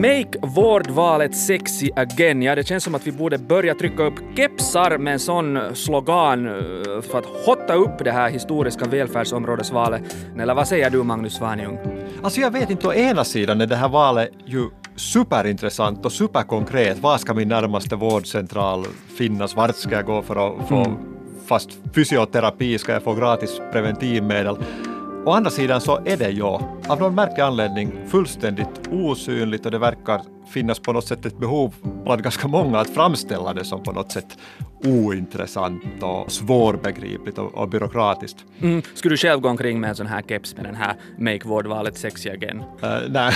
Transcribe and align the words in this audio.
Make 0.00 0.38
vårdvalet 0.42 1.36
sexy 1.36 1.90
again. 1.96 2.42
Ja, 2.42 2.54
det 2.54 2.64
känns 2.64 2.84
som 2.84 2.94
att 2.94 3.06
vi 3.06 3.12
borde 3.12 3.38
börja 3.38 3.74
trycka 3.74 4.02
upp 4.02 4.14
kepsar 4.36 4.98
med 4.98 5.12
en 5.12 5.18
sån 5.18 5.58
slogan 5.74 6.46
eh, 6.46 6.52
för 7.02 7.18
att 7.18 7.26
hotta 7.46 7.74
upp 7.74 8.04
det 8.04 8.12
här 8.12 8.30
historiska 8.30 8.84
välfärdsområdesvalet. 8.84 10.16
Eller 10.38 10.54
vad 10.54 10.68
säger 10.68 10.90
du, 10.90 11.02
Magnus 11.02 11.34
Svanjung? 11.34 11.78
Alltså 12.22 12.40
jag 12.40 12.50
vet 12.50 12.70
inte, 12.70 12.88
å 12.88 12.92
ena 12.92 13.24
sidan 13.24 13.60
är 13.60 13.66
det 13.66 13.76
här 13.76 13.88
valet 13.88 14.30
ju 14.46 14.68
superintressant 14.96 16.04
och 16.04 16.12
superkonkret. 16.12 16.98
Var 16.98 17.18
ska 17.18 17.34
min 17.34 17.48
närmaste 17.48 17.96
vårdcentral 17.96 18.86
finnas? 19.18 19.56
Vart 19.56 19.76
ska 19.76 19.94
jag 19.94 20.06
gå 20.06 20.22
för 20.22 20.46
att 20.46 20.68
få 20.68 20.76
mm. 20.76 20.98
fast 21.46 21.70
fysioterapi? 21.94 22.78
Ska 22.78 22.92
jag 22.92 23.02
få 23.02 23.14
gratis 23.14 23.60
preventivmedel? 23.72 24.56
Å 25.24 25.32
andra 25.32 25.50
sidan 25.50 25.80
så 25.80 26.00
är 26.04 26.16
det 26.16 26.30
ju 26.30 26.42
av 26.90 27.00
någon 27.00 27.14
märklig 27.14 27.42
anledning 27.42 27.92
fullständigt 28.08 28.88
osynligt 28.90 29.66
och 29.66 29.72
det 29.72 29.78
verkar 29.78 30.22
finnas 30.52 30.78
på 30.78 30.92
något 30.92 31.06
sätt 31.06 31.26
ett 31.26 31.38
behov 31.38 31.74
bland 32.04 32.22
ganska 32.22 32.48
många 32.48 32.78
att 32.78 32.90
framställa 32.90 33.54
det 33.54 33.64
som 33.64 33.82
på 33.82 33.92
något 33.92 34.12
sätt 34.12 34.38
ointressant 34.84 36.02
och 36.02 36.32
svårbegripligt 36.32 37.38
och, 37.38 37.54
och 37.54 37.68
byråkratiskt. 37.68 38.44
Mm. 38.62 38.82
Skulle 38.94 39.12
du 39.12 39.16
själv 39.16 39.40
gå 39.40 39.48
omkring 39.48 39.80
med 39.80 39.90
en 39.90 39.96
sån 39.96 40.06
här 40.06 40.22
keps 40.22 40.56
med 40.56 40.64
den 40.64 40.74
här 40.74 40.94
Make 41.18 41.48
vårdvalet 41.48 41.98
sexy 41.98 42.30
again? 42.30 42.58
Uh, 42.58 42.98
nej. 43.08 43.32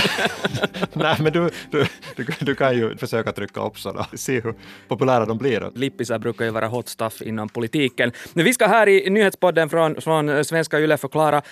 nej, 0.92 1.16
men 1.20 1.32
du, 1.32 1.50
du, 1.70 1.86
du, 2.16 2.26
du, 2.40 2.54
kan 2.54 2.76
ju 2.76 2.96
försöka 2.96 3.32
trycka 3.32 3.60
upp 3.60 3.78
sådana 3.78 4.06
och 4.12 4.18
se 4.18 4.40
hur 4.40 4.54
populära 4.88 5.26
de 5.26 5.38
blir. 5.38 5.70
Lippisar 5.74 6.18
brukar 6.18 6.44
ju 6.44 6.50
vara 6.50 6.68
hot 6.68 6.88
stuff 6.88 7.22
inom 7.22 7.48
politiken. 7.48 8.12
Vi 8.34 8.54
ska 8.54 8.66
här 8.66 8.88
i 8.88 9.10
nyhetspodden 9.10 9.68
från, 9.68 10.00
från 10.00 10.44
Svenska 10.44 10.80
Yle 10.80 10.96
förklara 10.96 11.42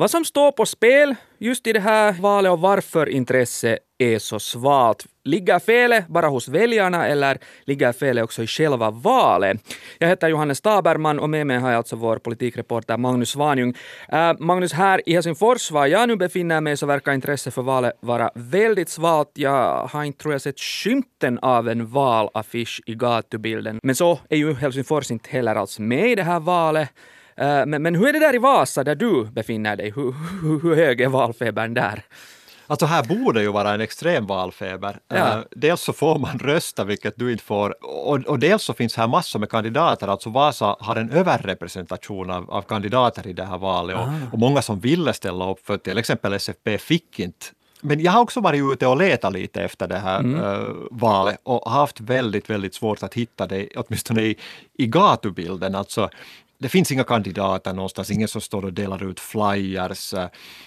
vad 0.00 0.10
som 0.10 0.24
står 0.24 0.52
på 0.52 0.66
spel 0.66 1.14
just 1.38 1.66
i 1.66 1.72
det 1.72 1.80
här 1.80 2.12
valet 2.12 2.52
och 2.52 2.60
varför 2.60 3.08
intresset 3.08 3.78
är 3.98 4.18
så 4.18 4.38
svalt. 4.38 5.06
Ligger 5.24 5.58
felet 5.58 6.08
bara 6.08 6.28
hos 6.28 6.48
väljarna 6.48 7.06
eller 7.06 7.38
ligger 7.64 7.92
felet 7.92 8.24
också 8.24 8.42
i 8.42 8.46
själva 8.46 8.90
valet? 8.90 9.76
Jag 9.98 10.08
heter 10.08 10.28
Johannes 10.28 10.60
Taberman 10.60 11.18
och 11.18 11.30
med 11.30 11.46
mig 11.46 11.58
har 11.58 11.70
jag 11.70 11.78
alltså 11.78 11.96
vår 11.96 12.18
politikreporter 12.18 12.96
Magnus 12.96 13.30
Svanjung. 13.30 13.74
Äh, 14.08 14.32
Magnus, 14.38 14.72
här 14.72 15.08
i 15.08 15.12
Helsingfors, 15.12 15.70
var 15.70 15.86
jag 15.86 16.08
nu 16.08 16.16
befinner 16.16 16.60
mig, 16.60 16.76
så 16.76 16.86
verkar 16.86 17.12
intresset 17.12 17.54
för 17.54 17.62
valet 17.62 17.92
vara 18.00 18.30
väldigt 18.34 18.88
svalt. 18.88 19.30
Jag 19.34 19.86
har 19.86 20.04
inte, 20.04 20.18
tror 20.18 20.34
jag, 20.34 20.42
sett 20.42 20.60
skymten 20.60 21.38
av 21.38 21.68
en 21.68 21.86
valaffisch 21.86 22.82
i 22.86 22.94
gatubilden. 22.94 23.78
Men 23.82 23.94
så 23.94 24.18
är 24.28 24.36
ju 24.36 24.54
Helsingfors 24.54 25.10
inte 25.10 25.30
heller 25.30 25.54
alls 25.54 25.78
med 25.78 26.10
i 26.10 26.14
det 26.14 26.22
här 26.22 26.40
valet. 26.40 26.88
Eh, 27.36 27.66
men, 27.66 27.82
men 27.82 27.94
hur 27.94 28.08
är 28.08 28.12
det 28.12 28.18
där 28.18 28.34
i 28.34 28.38
Vasa 28.38 28.84
där 28.84 28.94
du 28.94 29.24
befinner 29.24 29.76
dig? 29.76 29.92
Hur, 29.96 30.14
hur, 30.42 30.60
hur 30.60 30.76
hög 30.76 31.00
är 31.00 31.08
valfebern 31.08 31.74
där? 31.74 32.04
Alltså 32.70 32.86
här 32.86 33.04
borde 33.04 33.42
ju 33.42 33.52
vara 33.52 33.74
en 33.74 33.80
extrem 33.80 34.26
valfeber. 34.26 34.98
Ja. 35.08 35.36
Uh, 35.36 35.42
dels 35.50 35.80
så 35.80 35.92
får 35.92 36.18
man 36.18 36.38
rösta, 36.38 36.84
vilket 36.84 37.14
du 37.16 37.32
inte 37.32 37.44
får, 37.44 37.84
och, 37.84 38.16
och, 38.16 38.38
dels 38.38 38.62
så 38.62 38.74
finns 38.74 38.96
här 38.96 39.06
massor 39.06 39.38
med 39.38 39.50
kandidater. 39.50 40.08
Alltså 40.08 40.30
Vasa 40.30 40.76
har 40.80 40.96
en 40.96 41.10
överrepresentation 41.10 42.30
av, 42.30 42.50
av 42.50 42.62
kandidater 42.62 43.26
i 43.26 43.32
det 43.32 43.44
här 43.44 43.58
valet 43.58 43.96
och, 43.96 44.02
ah. 44.02 44.14
och, 44.32 44.38
många 44.38 44.62
som 44.62 44.80
ville 44.80 45.12
ställa 45.12 45.50
upp 45.50 45.66
för 45.66 45.78
till 45.78 45.98
exempel 45.98 46.32
SFP 46.32 46.78
fick 46.78 47.18
inte 47.18 47.46
men 47.82 48.00
jag 48.00 48.12
har 48.12 48.20
också 48.20 48.40
varit 48.40 48.72
ute 48.72 48.86
och 48.86 48.96
letat 48.96 49.32
lite 49.32 49.62
efter 49.62 49.88
det 49.88 49.98
här 49.98 50.20
mm. 50.20 50.40
uh, 50.40 50.76
valet 50.90 51.40
och 51.42 51.70
haft 51.70 52.00
väldigt, 52.00 52.50
väldigt 52.50 52.74
svårt 52.74 53.02
att 53.02 53.14
hitta 53.14 53.46
det, 53.46 53.68
åtminstone 53.76 54.22
i, 54.22 54.36
i 54.78 54.86
gatubilden. 54.86 55.74
Alltså, 55.74 56.10
det 56.60 56.68
finns 56.68 56.92
inga 56.92 57.04
kandidater 57.04 57.72
någonstans, 57.72 58.10
ingen 58.10 58.28
som 58.28 58.40
står 58.40 58.64
och 58.64 58.72
delar 58.72 59.10
ut 59.10 59.20
flyers. 59.20 60.14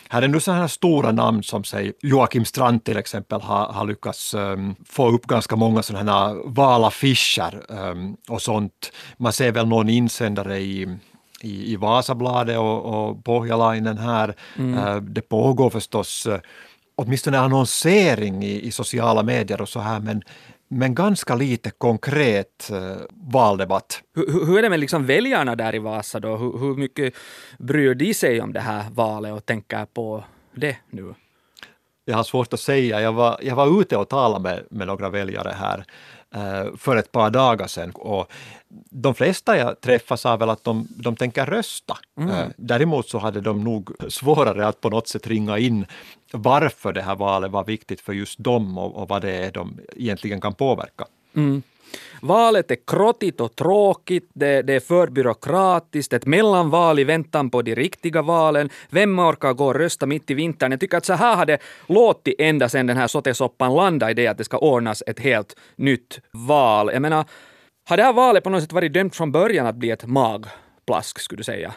Här 0.10 0.22
är 0.22 0.28
nu 0.28 0.40
sådana 0.40 0.62
här 0.62 0.68
stora 0.68 1.12
namn 1.12 1.44
som 1.44 1.64
säg 1.64 1.94
Joakim 2.02 2.46
Strand 2.46 2.84
till 2.84 2.98
exempel 2.98 3.42
har, 3.42 3.66
har 3.66 3.86
lyckats 3.86 4.34
um, 4.34 4.76
få 4.86 5.10
upp 5.10 5.26
ganska 5.26 5.56
många 5.56 5.84
sådana 5.84 6.12
här 6.12 6.36
valaffischer 6.46 7.66
um, 7.68 8.18
och 8.30 8.42
sånt. 8.42 8.92
Man 9.18 9.34
ser 9.34 9.52
väl 9.52 9.68
någon 9.68 9.90
insändare 9.90 10.60
i 10.60 10.98
i, 11.42 11.74
i 11.74 11.76
Vasabladet 11.76 12.58
och, 12.58 12.86
och 12.86 13.24
Pohjalainen 13.24 13.98
här. 13.98 14.36
Mm. 14.58 14.78
Uh, 14.78 15.02
det 15.02 15.22
pågår 15.22 15.70
förstås 15.70 16.28
uh, 16.28 16.38
åtminstone 16.96 17.40
annonsering 17.40 18.44
i, 18.44 18.62
i 18.62 18.72
sociala 18.72 19.24
medier 19.24 19.62
och 19.62 19.70
så 19.70 19.80
här 19.80 20.00
men 20.00 20.22
men 20.74 20.96
ganska 20.96 21.36
lite 21.36 21.70
konkret 21.70 22.70
eh, 22.72 22.98
valdebatt. 23.10 24.02
Hur, 24.16 24.46
hur, 24.46 24.58
är 24.58 24.62
det 24.62 24.70
med 24.70 24.80
liksom 24.80 25.06
väljarna 25.06 25.56
där 25.56 25.76
i 25.76 25.80
Vasa 25.80 26.20
då? 26.20 26.36
Hur, 26.36 26.58
hur 26.58 26.76
mycket 26.76 27.14
bryr 27.60 27.96
de 27.96 28.14
sig 28.14 28.42
om 28.42 28.54
det 28.54 28.60
här 28.60 28.84
valet 28.92 29.34
och 29.34 29.46
tänker 29.46 29.86
på 29.86 30.24
det 30.56 30.78
nu? 30.90 31.14
Jag 32.06 32.16
har 32.16 32.24
svårt 32.24 32.54
att 32.54 32.60
säga. 32.60 33.02
Jag 33.02 33.14
var, 33.14 33.40
jag 33.42 33.56
var 33.56 33.82
ute 33.82 33.98
och 33.98 34.10
talade 34.10 34.44
med, 34.44 34.64
med 34.70 34.88
några 34.88 35.10
väljare 35.10 35.56
här 35.58 35.86
eh, 36.36 36.76
för 36.78 36.96
ett 36.96 37.12
par 37.12 37.30
dagar 37.30 37.68
sedan 37.68 37.92
och 37.92 38.32
de 38.90 39.16
flesta 39.16 39.58
jag 39.58 39.82
träffade 39.82 40.18
sa 40.18 40.38
väl 40.38 40.50
att 40.50 40.64
de, 40.64 40.88
de 40.90 41.16
tänker 41.16 41.46
rösta. 41.46 41.98
Mm. 42.18 42.30
Eh, 42.30 42.48
däremot 42.58 43.10
så 43.10 43.18
hade 43.18 43.42
de 43.42 43.64
nog 43.64 44.12
svårare 44.12 44.68
att 44.68 44.82
på 44.82 44.90
något 44.90 45.08
sätt 45.08 45.28
ringa 45.28 45.58
in 45.58 45.86
varför 46.32 46.94
det 46.94 47.02
här 47.02 47.16
valet 47.16 47.52
var 47.52 47.64
viktigt 47.64 48.02
för 48.02 48.14
just 48.14 48.40
dem 48.40 48.78
och, 48.78 48.96
och 48.96 49.10
vad 49.10 49.22
det 49.22 49.32
är 49.32 49.52
de 49.52 49.80
egentligen 49.96 50.42
kan 50.42 50.54
påverka. 50.54 51.06
Mm. 51.36 51.64
Valet 52.22 52.72
är 52.72 52.78
krottigt 52.88 53.42
och 53.42 53.56
tråkigt, 53.56 54.30
det, 54.34 54.62
det, 54.62 54.74
är 54.74 54.80
för 54.80 55.08
byråkratiskt, 55.08 56.14
ett 56.14 56.26
mellanval 56.26 57.00
i 57.00 57.04
väntan 57.04 57.50
på 57.50 57.62
de 57.62 57.76
riktiga 57.76 58.22
valen. 58.22 58.70
Vem 58.90 59.20
orkar 59.20 59.54
gå 59.54 59.66
och 59.66 59.76
rösta 59.76 60.06
mitt 60.06 60.32
i 60.32 60.34
vintern? 60.34 60.72
Jag 60.72 60.80
tycker 60.80 60.98
att 60.98 61.06
så 61.06 61.14
här 61.14 61.36
har 61.36 61.46
det 61.46 61.58
låtit 61.88 62.36
ända 62.40 62.70
sedan 62.70 62.88
den 62.88 62.98
här 62.98 63.08
sottesoppan 63.08 63.76
landade 63.76 64.12
i 64.12 64.14
det 64.14 64.28
att 64.28 64.38
det 64.38 64.44
ska 64.44 64.58
ordnas 64.58 65.04
ett 65.08 65.20
helt 65.20 65.56
nytt 65.76 66.20
val. 66.32 66.90
Jag 66.94 67.02
menar, 67.02 67.26
har 67.86 67.98
det 67.98 68.04
här 68.04 68.14
valet 68.14 68.44
på 68.44 68.50
något 68.50 68.62
sätt 68.62 68.72
varit 68.72 68.94
dömt 68.94 69.16
från 69.16 69.32
början 69.32 69.66
att 69.66 69.76
bli 69.76 69.92
ett 69.92 70.06
magplask, 70.06 71.20
skulle 71.20 71.40
du 71.40 71.44
säga? 71.44 71.74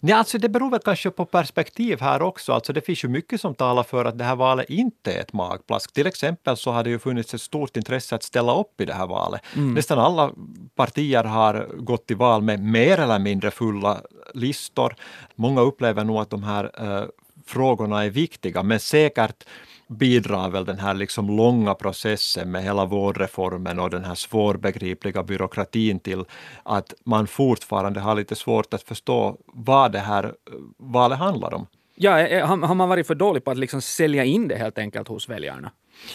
Nej, 0.00 0.14
alltså 0.14 0.38
det 0.38 0.48
beror 0.48 0.70
väl 0.70 0.80
kanske 0.80 1.10
på 1.10 1.24
perspektiv 1.24 2.00
här 2.00 2.22
också. 2.22 2.52
Alltså 2.52 2.72
det 2.72 2.80
finns 2.80 3.04
ju 3.04 3.08
mycket 3.08 3.40
som 3.40 3.54
talar 3.54 3.82
för 3.82 4.04
att 4.04 4.18
det 4.18 4.24
här 4.24 4.36
valet 4.36 4.70
inte 4.70 5.12
är 5.12 5.20
ett 5.20 5.32
magplask. 5.32 5.92
Till 5.92 6.06
exempel 6.06 6.56
så 6.56 6.70
har 6.70 6.84
det 6.84 6.90
ju 6.90 6.98
funnits 6.98 7.34
ett 7.34 7.40
stort 7.40 7.76
intresse 7.76 8.14
att 8.14 8.22
ställa 8.22 8.54
upp 8.60 8.80
i 8.80 8.84
det 8.84 8.94
här 8.94 9.06
valet. 9.06 9.40
Mm. 9.56 9.74
Nästan 9.74 9.98
alla 9.98 10.30
partier 10.74 11.24
har 11.24 11.68
gått 11.76 12.06
till 12.06 12.16
val 12.16 12.42
med 12.42 12.60
mer 12.60 13.00
eller 13.00 13.18
mindre 13.18 13.50
fulla 13.50 14.00
listor. 14.34 14.94
Många 15.34 15.60
upplever 15.60 16.04
nog 16.04 16.16
att 16.16 16.30
de 16.30 16.42
här 16.42 16.82
uh, 16.82 17.04
frågorna 17.46 18.04
är 18.04 18.10
viktiga, 18.10 18.62
men 18.62 18.80
säkert 18.80 19.44
bidrar 19.88 20.50
väl 20.50 20.64
den 20.64 20.78
här 20.78 20.94
liksom 20.94 21.36
långa 21.36 21.74
processen 21.74 22.50
med 22.50 22.62
hela 22.62 22.84
vårdreformen 22.84 23.78
och 23.78 23.90
den 23.90 24.04
här 24.04 24.14
svårbegripliga 24.14 25.22
byråkratin 25.22 26.00
till 26.00 26.24
att 26.62 26.94
man 27.04 27.26
fortfarande 27.26 28.00
har 28.00 28.14
lite 28.14 28.34
svårt 28.34 28.74
att 28.74 28.82
förstå 28.82 29.36
vad 29.46 29.92
det 29.92 29.98
här 29.98 30.34
valet 30.78 31.18
handlar 31.18 31.54
om. 31.54 31.66
Ja, 31.94 32.18
eh, 32.18 32.38
eh, 32.38 32.66
har 32.66 32.74
man 32.74 32.88
varit 32.88 33.06
för 33.06 33.14
dålig 33.14 33.44
på 33.44 33.50
att 33.50 33.58
liksom 33.58 33.82
sälja 33.82 34.24
in 34.24 34.48
det 34.48 34.56
helt 34.56 34.78
enkelt 34.78 35.08
hos 35.08 35.28
väljarna? 35.28 35.70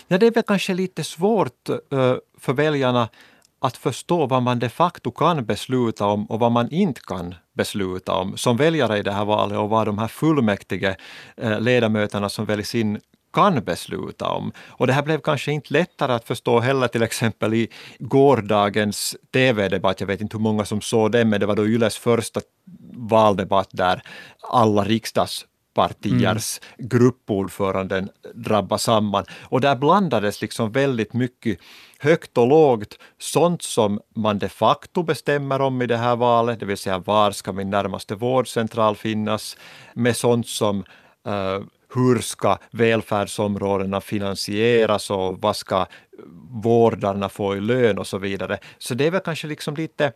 Ja, 0.08 0.18
det 0.18 0.28
är 0.28 0.32
väl 0.32 0.44
kanske 0.44 0.74
lite 0.74 1.04
svårt 1.04 1.70
uh, 1.70 2.16
för 2.38 2.54
väljarna 2.54 3.10
att 3.60 3.78
förstå 3.78 4.26
vad 4.26 4.44
man 4.44 4.60
de 4.60 4.70
facto 4.70 5.12
kan 5.12 5.46
besluta 5.46 6.06
om 6.06 6.26
och 6.26 6.40
vad 6.40 6.52
man 6.52 6.72
inte 6.72 7.02
kan 7.02 7.36
besluta 7.54 8.14
om 8.14 8.38
som 8.38 8.58
väljare 8.58 8.98
i 8.98 9.04
det 9.04 9.12
här 9.12 9.26
valet 9.26 9.58
och 9.58 9.70
vad 9.70 9.88
de 9.88 9.98
här 9.98 10.08
fullmäktige 10.08 10.96
ledamöterna 11.60 12.30
som 12.30 12.46
väljs 12.46 12.76
in 12.76 13.00
kan 13.34 13.64
besluta 13.64 14.26
om. 14.26 14.52
Och 14.68 14.88
det 14.88 14.94
här 14.94 15.04
blev 15.04 15.22
kanske 15.22 15.52
inte 15.52 15.74
lättare 15.74 16.14
att 16.14 16.28
förstå 16.28 16.60
heller 16.60 16.88
till 16.88 17.04
exempel 17.04 17.54
i 17.54 17.70
gårdagens 18.00 19.16
TV-debatt. 19.34 20.00
Jag 20.00 20.08
vet 20.08 20.22
inte 20.22 20.38
hur 20.38 20.44
många 20.44 20.66
som 20.66 20.82
såg 20.82 21.12
den, 21.12 21.30
men 21.30 21.40
det 21.40 21.46
var 21.46 21.56
då 21.56 21.68
Yles 21.68 21.98
första 21.98 22.42
valdebatt 22.94 23.70
där 23.72 24.02
alla 24.42 24.84
riksdagspartiers 24.84 26.60
mm. 26.78 26.90
gruppordföranden 26.90 28.10
drabbade 28.34 28.80
samman. 28.80 29.26
Och 29.42 29.62
där 29.62 29.76
blandades 29.76 30.42
liksom 30.42 30.72
väldigt 30.72 31.14
mycket 31.14 31.60
högt 32.00 32.38
och 32.38 32.48
lågt, 32.48 33.00
sånt 33.20 33.62
som 33.62 34.00
man 34.16 34.40
de 34.40 34.50
facto 34.50 35.04
bestämmer 35.04 35.62
om 35.62 35.82
i 35.82 35.86
det 35.88 35.98
här 35.98 36.16
valet, 36.16 36.60
det 36.60 36.66
vill 36.66 36.78
säga 36.78 36.98
var 36.98 37.32
ska 37.32 37.52
min 37.52 37.70
närmaste 37.70 38.16
vårdcentral 38.16 38.96
finnas, 38.96 39.58
med 39.94 40.18
sånt 40.18 40.48
som 40.48 40.84
uh, 41.28 41.66
hur 41.98 42.20
ska 42.20 42.58
välfärdsområdena 42.72 44.02
finansieras 44.02 45.12
och 45.12 45.42
vad 45.42 45.56
ska 45.56 45.86
vårdarna 46.64 47.30
få 47.30 47.56
i 47.56 47.60
lön 47.60 47.98
och 47.98 48.08
så 48.08 48.18
vidare. 48.18 48.60
Så 48.78 48.94
det 48.94 49.08
är 49.08 49.12
väl 49.12 49.22
kanske 49.22 49.48
liksom 49.48 49.76
lite 49.76 50.14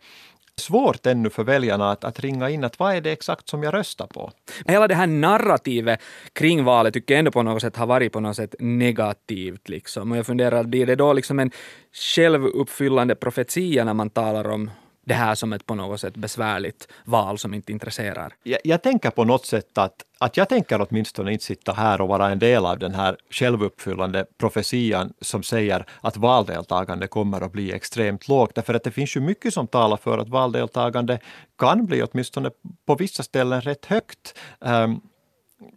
svårt 0.56 1.06
ännu 1.06 1.30
för 1.30 1.44
väljarna 1.44 1.90
att, 1.90 2.04
att 2.04 2.20
ringa 2.20 2.50
in 2.50 2.64
att 2.64 2.78
vad 2.78 2.94
är 2.94 3.00
det 3.00 3.12
exakt 3.12 3.48
som 3.48 3.62
jag 3.62 3.74
röstar 3.74 4.06
på. 4.06 4.32
Hela 4.66 4.88
det 4.88 4.94
här 4.94 5.06
narrativet 5.06 6.00
kring 6.32 6.64
valet 6.64 6.94
tycker 6.94 7.14
jag 7.14 7.18
ändå 7.18 7.30
på 7.30 7.42
något 7.42 7.62
sätt 7.62 7.76
har 7.76 7.86
varit 7.86 8.12
på 8.12 8.20
något 8.20 8.36
sätt 8.36 8.54
negativt. 8.58 9.68
Liksom. 9.68 10.12
Och 10.12 10.18
jag 10.18 10.26
funderar, 10.26 10.64
blir 10.64 10.86
det 10.86 10.96
då 10.96 11.12
liksom 11.12 11.38
en 11.38 11.50
självuppfyllande 11.92 13.14
profetia 13.14 13.84
när 13.84 13.94
man 13.94 14.10
talar 14.10 14.48
om 14.48 14.70
det 15.04 15.14
här 15.14 15.34
som 15.34 15.52
ett 15.52 15.66
på 15.66 15.74
något 15.74 16.00
sätt 16.00 16.16
besvärligt 16.16 16.88
val 17.04 17.38
som 17.38 17.54
inte 17.54 17.72
intresserar. 17.72 18.34
Jag, 18.42 18.60
jag 18.64 18.82
tänker 18.82 19.10
på 19.10 19.24
något 19.24 19.46
sätt 19.46 19.78
att, 19.78 19.94
att 20.18 20.36
jag 20.36 20.48
tänker 20.48 20.86
åtminstone 20.88 21.32
inte 21.32 21.44
sitta 21.44 21.72
här 21.72 22.00
och 22.00 22.08
vara 22.08 22.30
en 22.30 22.38
del 22.38 22.66
av 22.66 22.78
den 22.78 22.94
här 22.94 23.16
självuppfyllande 23.30 24.26
profetian 24.38 25.12
som 25.20 25.42
säger 25.42 25.86
att 26.00 26.16
valdeltagande 26.16 27.06
kommer 27.06 27.40
att 27.40 27.52
bli 27.52 27.72
extremt 27.72 28.28
lågt. 28.28 28.54
Därför 28.54 28.74
att 28.74 28.84
det 28.84 28.90
finns 28.90 29.16
ju 29.16 29.20
mycket 29.20 29.54
som 29.54 29.66
talar 29.66 29.96
för 29.96 30.18
att 30.18 30.28
valdeltagande 30.28 31.18
kan 31.58 31.86
bli 31.86 32.02
åtminstone 32.02 32.50
på 32.86 32.94
vissa 32.94 33.22
ställen 33.22 33.60
rätt 33.60 33.86
högt. 33.86 34.38
Um, 34.60 35.00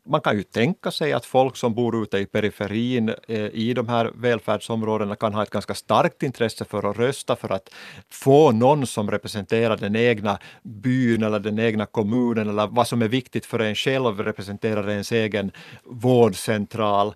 man 0.05 0.21
kan 0.21 0.37
ju 0.37 0.43
tänka 0.43 0.91
sig 0.91 1.13
att 1.13 1.25
folk 1.25 1.55
som 1.55 1.73
bor 1.73 2.03
ute 2.03 2.17
i 2.17 2.25
periferin 2.25 3.09
eh, 3.27 3.45
i 3.45 3.73
de 3.73 3.87
här 3.87 4.11
välfärdsområdena 4.15 5.15
kan 5.15 5.33
ha 5.33 5.43
ett 5.43 5.49
ganska 5.49 5.73
starkt 5.73 6.23
intresse 6.23 6.65
för 6.65 6.89
att 6.89 6.97
rösta 6.97 7.35
för 7.35 7.51
att 7.51 7.69
få 8.09 8.51
någon 8.51 8.87
som 8.87 9.11
representerar 9.11 9.77
den 9.77 9.95
egna 9.95 10.39
byn 10.63 11.23
eller 11.23 11.39
den 11.39 11.59
egna 11.59 11.85
kommunen 11.85 12.49
eller 12.49 12.67
vad 12.67 12.87
som 12.87 13.01
är 13.01 13.07
viktigt 13.07 13.45
för 13.45 13.59
en 13.59 13.75
själv 13.75 14.19
representerar 14.19 14.89
ens 14.89 15.11
egen 15.11 15.51
vårdcentral, 15.83 17.15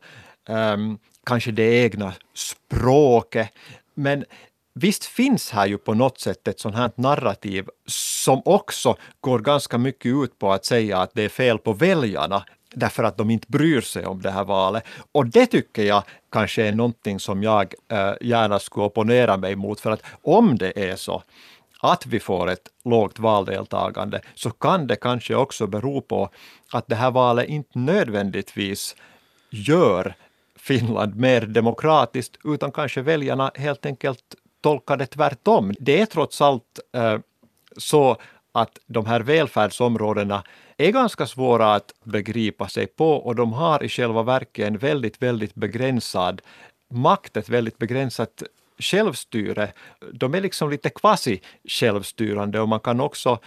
um, 0.49 0.97
kanske 1.25 1.51
det 1.51 1.83
egna 1.83 2.13
språket. 2.33 3.49
Men 3.93 4.25
visst 4.73 5.05
finns 5.05 5.51
här 5.51 5.67
ju 5.67 5.77
på 5.77 5.93
något 5.93 6.19
sätt 6.19 6.47
ett 6.47 6.59
sånt 6.59 6.75
här 6.75 6.91
narrativ 6.95 7.67
som 7.85 8.41
också 8.45 8.97
går 9.19 9.39
ganska 9.39 9.77
mycket 9.77 10.05
ut 10.05 10.39
på 10.39 10.51
att 10.51 10.65
säga 10.65 10.97
att 10.97 11.11
det 11.13 11.23
är 11.23 11.29
fel 11.29 11.57
på 11.57 11.73
väljarna 11.73 12.43
därför 12.73 13.03
att 13.03 13.17
de 13.17 13.29
inte 13.29 13.47
bryr 13.49 13.81
sig 13.81 14.05
om 14.05 14.21
det 14.21 14.31
här 14.31 14.43
valet. 14.43 14.83
Och 15.11 15.25
det 15.25 15.45
tycker 15.45 15.83
jag 15.83 16.03
kanske 16.31 16.63
är 16.63 16.71
någonting 16.71 17.19
som 17.19 17.43
jag 17.43 17.73
äh, 17.91 18.11
gärna 18.21 18.59
skulle 18.59 18.85
opponera 18.85 19.37
mig 19.37 19.55
mot, 19.55 19.79
för 19.79 19.91
att 19.91 20.03
om 20.21 20.57
det 20.57 20.89
är 20.89 20.95
så 20.95 21.23
att 21.81 22.05
vi 22.05 22.19
får 22.19 22.49
ett 22.49 22.69
lågt 22.85 23.19
valdeltagande 23.19 24.21
så 24.35 24.49
kan 24.49 24.87
det 24.87 24.95
kanske 24.95 25.35
också 25.35 25.67
bero 25.67 26.01
på 26.01 26.29
att 26.71 26.87
det 26.87 26.95
här 26.95 27.11
valet 27.11 27.49
inte 27.49 27.79
nödvändigtvis 27.79 28.95
gör 29.49 30.15
Finland 30.55 31.15
mer 31.15 31.41
demokratiskt, 31.41 32.37
utan 32.43 32.71
kanske 32.71 33.01
väljarna 33.01 33.51
helt 33.55 33.85
enkelt 33.85 34.23
tolkar 34.61 34.97
det 34.97 35.05
tvärtom. 35.05 35.73
Det 35.79 36.01
är 36.01 36.05
trots 36.05 36.41
allt 36.41 36.79
äh, 36.93 37.17
så 37.77 38.17
att 38.51 38.79
de 38.85 39.05
här 39.05 39.19
välfärdsområdena 39.19 40.43
är 40.77 40.91
ganska 40.91 41.27
svåra 41.27 41.75
att 41.75 41.93
begripa 42.03 42.67
sig 42.67 42.87
på 42.87 43.13
och 43.13 43.35
de 43.35 43.53
har 43.53 43.83
i 43.83 43.89
själva 43.89 44.23
verket 44.23 44.67
en 44.67 44.77
väldigt, 44.77 45.21
väldigt 45.21 45.55
begränsad 45.55 46.41
makt, 46.93 47.37
ett 47.37 47.49
väldigt 47.49 47.77
begränsat 47.77 48.43
självstyre. 48.79 49.71
De 50.13 50.35
är 50.35 50.41
liksom 50.41 50.69
lite 50.69 50.89
quasi-självstyrande 50.89 52.59
och 52.59 52.69
man 52.69 52.79
kan 52.79 53.01
också 53.01 53.39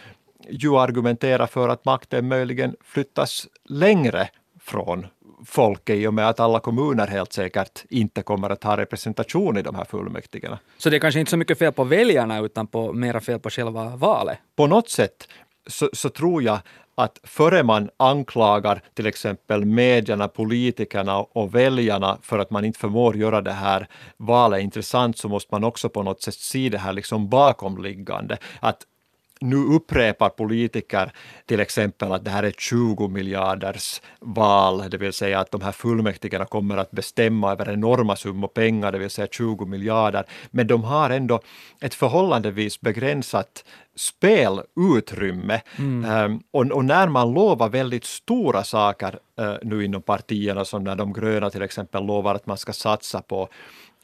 ju 0.48 0.76
argumentera 0.76 1.46
för 1.46 1.68
att 1.68 1.84
makten 1.84 2.28
möjligen 2.28 2.76
flyttas 2.84 3.46
längre 3.64 4.28
från 4.64 5.06
folket 5.44 5.96
i 5.96 6.06
och 6.06 6.14
med 6.14 6.28
att 6.28 6.40
alla 6.40 6.60
kommuner 6.60 7.06
helt 7.06 7.32
säkert 7.32 7.84
inte 7.90 8.22
kommer 8.22 8.50
att 8.50 8.64
ha 8.64 8.76
representation 8.76 9.56
i 9.56 9.62
de 9.62 9.74
här 9.74 9.84
fullmäktigena. 9.84 10.58
Så 10.78 10.90
det 10.90 10.96
är 10.96 11.00
kanske 11.00 11.20
inte 11.20 11.30
så 11.30 11.36
mycket 11.36 11.58
fel 11.58 11.72
på 11.72 11.84
väljarna 11.84 12.38
utan 12.38 12.66
på 12.66 12.92
mera 12.92 13.20
fel 13.20 13.38
på 13.38 13.50
själva 13.50 13.96
valet? 13.96 14.38
På 14.56 14.66
något 14.66 14.88
sätt 14.88 15.28
så, 15.66 15.90
så 15.92 16.08
tror 16.08 16.42
jag 16.42 16.58
att 16.94 17.20
före 17.22 17.62
man 17.62 17.90
anklagar 17.96 18.82
till 18.94 19.06
exempel 19.06 19.64
medierna, 19.64 20.28
politikerna 20.28 21.18
och 21.18 21.54
väljarna 21.54 22.18
för 22.22 22.38
att 22.38 22.50
man 22.50 22.64
inte 22.64 22.78
förmår 22.78 23.16
göra 23.16 23.40
det 23.40 23.52
här 23.52 23.88
valet 24.16 24.62
intressant 24.62 25.18
så 25.18 25.28
måste 25.28 25.54
man 25.54 25.64
också 25.64 25.88
på 25.88 26.02
något 26.02 26.22
sätt 26.22 26.34
se 26.34 26.68
det 26.68 26.78
här 26.78 26.92
liksom 26.92 27.28
bakomliggande. 27.28 28.38
Att 28.60 28.86
nu 29.42 29.56
upprepar 29.56 30.28
politiker 30.28 31.12
till 31.46 31.60
exempel 31.60 32.12
att 32.12 32.24
det 32.24 32.30
här 32.30 32.42
är 32.42 32.50
20 32.58 33.08
miljarders 33.08 34.02
val, 34.20 34.90
det 34.90 34.98
vill 34.98 35.12
säga 35.12 35.40
att 35.40 35.50
de 35.50 35.60
här 35.60 35.72
fullmäktigerna 35.72 36.44
kommer 36.44 36.76
att 36.76 36.90
bestämma 36.90 37.52
över 37.52 37.70
enorma 37.70 38.16
summor 38.16 38.48
pengar, 38.48 38.92
det 38.92 38.98
vill 38.98 39.10
säga 39.10 39.28
20 39.30 39.64
miljarder, 39.64 40.24
men 40.50 40.66
de 40.66 40.84
har 40.84 41.10
ändå 41.10 41.40
ett 41.80 41.94
förhållandevis 41.94 42.80
begränsat 42.80 43.64
spelutrymme. 43.96 45.60
Mm. 45.78 46.24
Um, 46.24 46.42
och, 46.50 46.76
och, 46.76 46.84
när 46.84 47.08
man 47.08 47.32
lovar 47.32 47.68
väldigt 47.68 48.04
stora 48.04 48.64
saker 48.64 49.18
uh, 49.40 49.54
nu 49.62 49.84
inom 49.84 50.02
partierna, 50.02 50.64
som 50.64 50.84
när 50.84 50.96
de 50.96 51.12
gröna 51.12 51.50
till 51.50 51.62
exempel 51.62 52.06
lovar 52.06 52.34
att 52.34 52.46
man 52.46 52.58
ska 52.58 52.72
satsa 52.72 53.22
på 53.22 53.48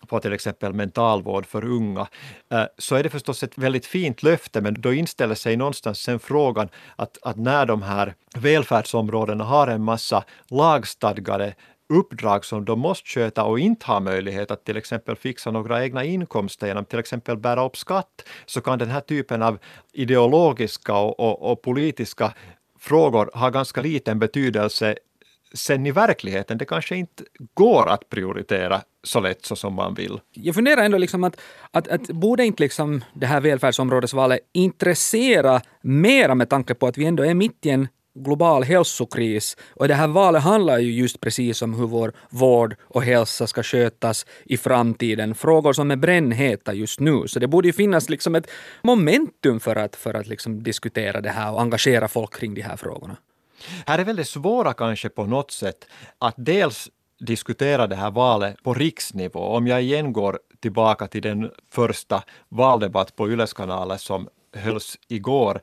på 0.06 0.21
till 0.21 0.33
exempel 0.33 0.73
mentalvård 0.73 1.47
för 1.47 1.65
unga, 1.65 2.09
eh, 2.50 2.65
så 2.79 2.95
är 2.95 3.03
det 3.03 3.11
förstås 3.11 3.43
ett 3.43 3.59
väldigt 3.59 3.87
fint 3.87 4.23
löfte, 4.23 4.61
men 4.61 4.81
då 4.81 4.93
inställer 4.93 5.35
sig 5.35 5.56
någonstans 5.56 5.99
sen 5.99 6.19
frågan 6.19 6.69
att, 6.97 7.19
att 7.23 7.37
när 7.37 7.67
de 7.67 7.83
här 7.83 8.15
välfärdsområdena 8.37 9.45
har 9.45 9.67
en 9.67 9.83
massa 9.83 10.25
lagstadgade 10.50 11.55
uppdrag 11.89 12.45
som 12.45 12.65
de 12.65 12.81
måste 12.81 13.09
sköta 13.09 13.45
och 13.45 13.59
inte 13.59 13.87
har 13.87 14.00
möjlighet 14.00 14.50
att 14.50 14.65
till 14.65 14.77
exempel 14.77 15.17
fixa 15.17 15.50
några 15.50 15.85
egna 15.85 16.05
inkomster 16.05 16.67
genom 16.67 16.85
till 16.85 16.99
exempel 16.99 17.37
bära 17.37 17.65
upp 17.65 17.77
skatt, 17.77 18.25
så 18.47 18.61
kan 18.61 18.79
den 18.79 18.91
här 18.91 19.01
typen 19.01 19.43
av 19.43 19.59
ideologiska 19.93 20.94
och, 20.97 21.21
och, 21.21 21.53
och 21.53 21.62
politiska 21.62 22.35
frågor 22.79 23.31
ha 23.35 23.51
ganska 23.51 23.83
liten 23.83 24.19
betydelse 24.19 24.97
sen 25.55 25.87
i 25.87 25.91
verkligheten. 25.91 26.59
Det 26.59 26.65
kanske 26.65 26.97
inte 26.97 27.25
går 27.55 27.89
att 27.89 28.09
prioritera 28.09 28.83
så 29.08 29.20
lätt 29.20 29.44
så 29.44 29.56
som 29.56 29.75
man 29.75 29.94
vill. 29.94 30.20
Jag 30.32 30.55
funderar 30.55 30.82
ändå 30.82 30.99
liksom 30.99 31.25
att, 31.25 31.40
att, 31.70 31.88
att 31.88 32.06
borde 32.06 32.46
inte 32.46 32.62
liksom 32.62 33.05
det 33.14 33.26
här 33.26 33.40
välfärdsområdesvalet 33.40 34.40
intressera 34.55 35.60
mera 35.82 36.34
med 36.34 36.49
tanke 36.49 36.75
på 36.75 36.87
att 36.87 36.99
vi 36.99 37.05
ändå 37.05 37.25
är 37.25 37.34
mitt 37.34 37.66
i 37.66 37.70
en 37.70 37.88
global 38.25 38.64
hälsokris. 38.64 39.56
Och 39.70 39.88
det 39.88 39.94
här 39.94 40.08
valet 40.08 40.43
handlar 40.43 40.78
ju 40.78 40.93
just 40.93 41.20
precis 41.20 41.62
om 41.62 41.75
hur 41.75 41.87
vår 41.87 42.12
vård 42.31 42.76
och 42.82 43.02
hälsa 43.02 43.46
ska 43.46 43.62
skötas 43.62 44.26
i 44.44 44.56
framtiden. 44.56 45.34
Frågor 45.34 45.72
som 45.72 45.90
är 45.90 45.96
brännheta 45.96 46.75
just 46.75 47.00
nu. 47.00 47.22
Så 47.26 47.38
det 47.38 47.49
borde 47.49 47.69
ju 47.69 47.72
finnas 47.72 48.08
liksom 48.08 48.34
ett 48.34 48.50
momentum 48.82 49.60
för 49.60 49.76
att, 49.76 49.96
för 49.96 50.14
att 50.14 50.26
liksom 50.26 50.62
diskutera 50.62 51.20
det 51.20 51.31
här 51.31 51.52
och 51.52 51.60
engagera 51.60 52.08
folk 52.08 52.34
kring 52.34 52.55
de 52.55 52.62
här 52.62 52.76
frågorna. 52.76 53.16
Här 53.87 53.99
är 53.99 54.05
väl 54.05 54.16
det 54.16 54.25
svåra 54.25 54.72
kanske 54.72 55.08
på 55.08 55.25
något 55.25 55.50
sätt 55.50 55.87
att 56.19 56.34
dels 56.37 56.88
diskutera 57.19 57.87
det 57.87 57.97
här 57.97 58.11
valet 58.11 58.62
på 58.62 58.75
riksnivå. 58.75 59.41
Om 59.41 59.67
jag 59.67 59.82
igen 59.82 60.12
går 60.12 60.38
tillbaka 60.61 61.06
till 61.06 61.23
den 61.23 61.50
första 61.70 62.23
valdebatt 62.49 63.17
på 63.17 63.31
Yleskanalet 63.31 64.00
som 64.00 64.29
hölls 64.53 64.99
igår, 65.09 65.61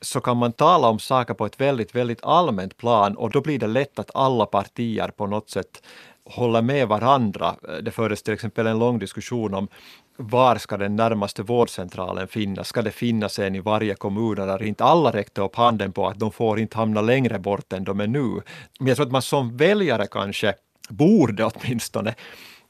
så 0.00 0.20
kan 0.20 0.36
man 0.36 0.52
tala 0.52 0.88
om 0.88 0.98
saker 0.98 1.34
på 1.34 1.46
ett 1.46 1.60
väldigt, 1.60 1.94
väldigt 1.94 2.24
allmänt 2.24 2.76
plan 2.76 3.16
och 3.16 3.30
då 3.30 3.40
blir 3.40 3.58
det 3.58 3.66
lätt 3.66 3.98
att 3.98 4.10
alla 4.14 4.46
partier 4.46 5.08
på 5.08 5.26
något 5.26 5.50
sätt 5.50 5.82
håller 6.24 6.62
med 6.62 6.88
varandra. 6.88 7.56
Det 7.82 7.90
fördes 7.90 8.22
till 8.22 8.34
exempel 8.34 8.66
en 8.66 8.78
lång 8.78 8.98
diskussion 8.98 9.54
om 9.54 9.68
var 10.16 10.56
ska 10.56 10.76
den 10.76 10.96
närmaste 10.96 11.42
vårdcentralen 11.42 12.28
finnas? 12.28 12.68
Ska 12.68 12.82
det 12.82 12.90
finnas 12.90 13.38
en 13.38 13.54
i 13.54 13.60
varje 13.60 13.94
kommun 13.94 14.36
Där 14.36 14.62
inte? 14.62 14.84
Alla 14.84 15.10
räckte 15.10 15.40
upp 15.40 15.56
handen 15.56 15.92
på 15.92 16.08
att 16.08 16.18
de 16.18 16.32
får 16.32 16.60
inte 16.60 16.76
hamna 16.76 17.00
längre 17.00 17.38
bort 17.38 17.72
än 17.72 17.84
de 17.84 18.00
är 18.00 18.06
nu. 18.06 18.40
Men 18.78 18.88
jag 18.88 18.96
tror 18.96 19.06
att 19.06 19.12
man 19.12 19.22
som 19.22 19.56
väljare 19.56 20.06
kanske 20.06 20.54
borde 20.88 21.44
åtminstone 21.44 22.14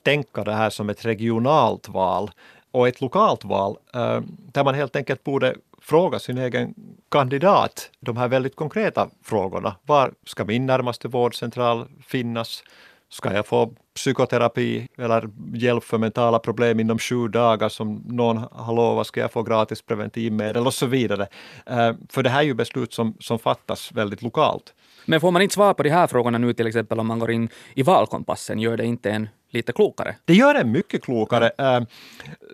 tänka 0.03 0.45
det 0.45 0.55
här 0.55 0.71
som 0.71 0.91
ett 0.91 1.05
regionalt 1.05 1.89
val 1.89 2.31
och 2.71 2.89
ett 2.89 3.01
lokalt 3.01 3.45
val 3.45 3.77
eh, 3.95 4.21
där 4.53 4.65
man 4.65 4.75
helt 4.75 4.97
enkelt 4.97 5.25
borde 5.25 5.55
fråga 5.83 6.19
sin 6.19 6.39
egen 6.39 6.75
kandidat 7.11 7.91
de 8.01 8.17
här 8.17 8.29
väldigt 8.29 8.57
konkreta 8.57 9.09
frågorna. 9.23 9.77
Var 9.83 10.13
ska 10.27 10.45
min 10.45 10.67
närmaste 10.67 11.09
vårdcentral 11.09 11.87
finnas? 12.07 12.63
Ska 13.09 13.33
jag 13.33 13.47
få 13.47 13.73
psykoterapi 13.95 14.89
eller 14.99 15.31
hjälp 15.55 15.85
för 15.85 15.99
mentala 15.99 16.39
problem 16.39 16.81
inom 16.81 16.99
sju 16.99 17.29
dagar 17.29 17.69
som 17.69 18.03
någon 18.07 18.37
har 18.53 18.75
lovat, 18.75 19.07
ska 19.07 19.21
jag 19.21 19.33
få 19.33 19.43
gratis 19.43 19.83
preventivmedel 19.83 20.67
och 20.67 20.75
så 20.75 20.87
vidare. 20.87 21.27
Eh, 21.67 21.93
för 22.09 22.23
det 22.23 22.31
här 22.31 22.39
är 22.39 22.45
ju 22.45 22.55
beslut 22.55 22.93
som, 22.93 23.17
som 23.21 23.39
fattas 23.39 23.93
väldigt 23.93 24.23
lokalt. 24.23 24.75
Men 25.05 25.21
får 25.21 25.31
man 25.31 25.43
inte 25.43 25.55
svar 25.55 25.75
på 25.75 25.83
de 25.83 25.91
här 25.91 26.07
frågorna 26.07 26.39
nu 26.39 26.53
till 26.53 26.67
exempel 26.67 27.01
om 27.01 27.07
man 27.07 27.19
går 27.19 27.31
in 27.31 27.49
i 27.75 27.83
valkompassen, 27.83 28.59
gör 28.59 28.77
det 28.77 28.85
inte 28.85 29.11
en 29.11 29.29
lite 29.51 29.73
klokare? 29.73 30.17
Det 30.25 30.35
gör 30.35 30.55
en 30.55 30.73
mycket 30.73 31.03
klokare. 31.03 31.51
Eh, 31.59 31.81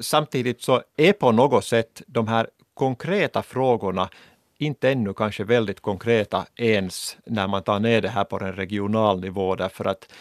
samtidigt 0.00 0.62
så 0.62 0.82
är 0.96 1.12
på 1.12 1.32
något 1.32 1.64
sätt 1.64 2.02
de 2.06 2.28
här 2.28 2.48
konkreta 2.74 3.42
frågorna 3.42 4.08
inte 4.58 4.90
ännu 4.90 5.14
kanske 5.14 5.44
väldigt 5.44 5.80
konkreta 5.80 6.46
ens 6.56 7.16
när 7.26 7.48
man 7.48 7.62
tar 7.62 7.80
ner 7.80 8.00
det 8.02 8.08
här 8.08 8.24
på 8.24 8.40
en 8.40 8.52
regional 8.52 9.20
nivå 9.20 9.54
därför 9.56 9.84
att 9.84 10.12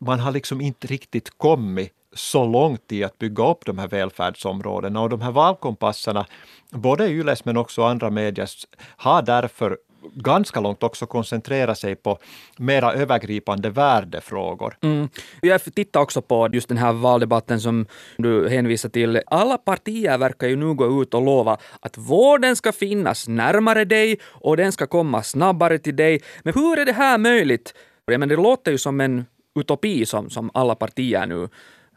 man 0.00 0.20
har 0.20 0.32
liksom 0.32 0.60
inte 0.60 0.86
riktigt 0.86 1.38
kommit 1.38 1.92
så 2.12 2.46
långt 2.46 2.92
i 2.92 3.04
att 3.04 3.18
bygga 3.18 3.50
upp 3.50 3.64
de 3.64 3.78
här 3.78 3.88
välfärdsområdena 3.88 5.00
och 5.00 5.08
de 5.08 5.20
här 5.20 5.30
valkompasserna, 5.30 6.26
både 6.70 7.08
Yles 7.08 7.44
men 7.44 7.56
också 7.56 7.82
andra 7.82 8.10
medier, 8.10 8.48
har 8.96 9.22
därför 9.22 9.78
ganska 10.14 10.60
långt 10.60 10.82
också 10.82 11.06
koncentrera 11.06 11.74
sig 11.74 11.94
på 11.96 12.18
mera 12.56 12.92
övergripande 12.92 13.70
värdefrågor. 13.70 14.76
Mm. 14.80 15.08
Jag 15.42 15.74
tittar 15.74 16.00
också 16.00 16.22
på 16.22 16.48
just 16.52 16.68
den 16.68 16.78
här 16.78 16.92
valdebatten 16.92 17.60
som 17.60 17.86
du 18.16 18.48
hänvisar 18.48 18.88
till. 18.88 19.20
Alla 19.26 19.58
partier 19.58 20.18
verkar 20.18 20.46
ju 20.46 20.56
nu 20.56 20.74
gå 20.74 21.02
ut 21.02 21.14
och 21.14 21.22
lova 21.22 21.58
att 21.80 21.98
vården 21.98 22.56
ska 22.56 22.72
finnas 22.72 23.28
närmare 23.28 23.84
dig 23.84 24.18
och 24.24 24.56
den 24.56 24.72
ska 24.72 24.86
komma 24.86 25.22
snabbare 25.22 25.78
till 25.78 25.96
dig. 25.96 26.22
Men 26.42 26.54
hur 26.54 26.78
är 26.78 26.84
det 26.84 26.92
här 26.92 27.18
möjligt? 27.18 27.74
Men 28.06 28.28
det 28.28 28.36
låter 28.36 28.72
ju 28.72 28.78
som 28.78 29.00
en 29.00 29.24
utopi 29.60 30.06
som, 30.06 30.30
som 30.30 30.50
alla 30.54 30.74
partier 30.74 31.26
nu 31.26 31.48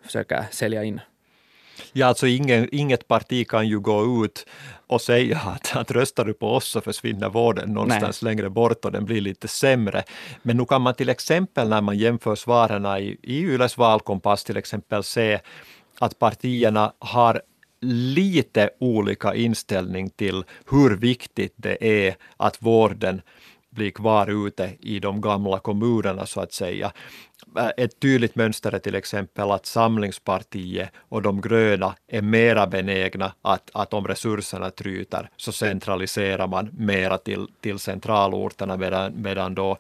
försöker 0.04 0.46
sälja 0.52 0.84
in. 0.84 1.00
Ja, 1.94 2.08
alltså 2.08 2.28
ingen, 2.28 2.70
inget 2.72 3.08
parti 3.08 3.48
kan 3.48 3.68
ju 3.68 3.80
gå 3.80 4.26
ut 4.26 4.46
och 4.88 5.02
säga 5.02 5.38
att, 5.46 5.76
att 5.76 5.92
röstar 5.92 6.26
du 6.26 6.34
på 6.34 6.56
oss 6.56 6.68
så 6.68 6.82
försvinner 6.82 7.30
vården 7.30 7.74
någonstans 7.74 8.22
Nej. 8.22 8.32
längre 8.32 8.50
bort 8.50 8.86
och 8.86 8.92
den 8.92 9.06
blir 9.06 9.22
lite 9.22 9.48
sämre. 9.48 10.04
Men 10.42 10.58
nu 10.58 10.66
kan 10.66 10.82
man 10.82 10.94
till 10.94 11.10
exempel 11.10 11.70
när 11.70 11.82
man 11.82 11.98
jämför 11.98 12.36
svaren 12.36 12.86
i, 12.86 13.18
i 13.24 13.40
Yles 13.40 13.78
valkompass 13.78 14.44
till 14.44 14.58
exempel 14.58 15.04
se 15.04 15.40
att 16.00 16.20
partierna 16.20 16.94
har 17.00 17.42
lite 17.82 18.70
olika 18.80 19.36
inställning 19.36 20.10
till 20.10 20.44
hur 20.72 20.98
viktigt 20.98 21.54
det 21.56 22.06
är 22.06 22.16
att 22.38 22.62
vården 22.62 23.22
blir 23.70 23.92
kvar 23.92 24.48
ute 24.48 24.72
i 24.80 25.00
de 25.00 25.22
gamla 25.22 25.60
kommunerna 25.60 26.26
så 26.26 26.42
att 26.42 26.54
säga. 26.54 26.92
Äh, 27.58 27.70
ett 27.78 28.00
tydligt 28.00 28.36
mönster 28.36 28.72
är 28.72 28.80
till 28.80 28.96
exempel 28.96 29.52
att 29.52 29.66
Samlingspartiet 29.66 30.90
och 30.96 31.22
de 31.22 31.42
gröna 31.42 31.96
är 32.08 32.22
mera 32.22 32.68
benägna 32.68 33.34
att, 33.42 33.70
att 33.74 33.94
om 33.94 34.08
resurserna 34.08 34.70
tryter 34.70 35.30
så 35.38 35.52
centraliserar 35.52 36.48
man 36.48 36.70
mera 36.74 37.18
till, 37.18 37.48
till 37.62 37.80
centralorterna 37.80 38.78
medan, 38.78 39.22
medan 39.22 39.56
då 39.56 39.78